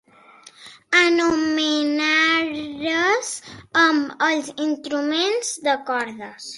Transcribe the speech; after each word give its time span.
Anomenares 0.99 3.31
amb 3.85 4.27
els 4.31 4.53
instruments 4.69 5.57
de 5.69 5.79
cordes. 5.93 6.47